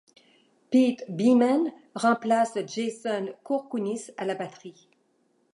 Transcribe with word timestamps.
Pete 0.71 1.03
Beeman 1.09 1.71
remplace 1.93 2.57
Jason 2.67 3.35
Kourkounis 3.43 4.09
à 4.17 4.25
la 4.25 4.33
batterie. 4.33 4.89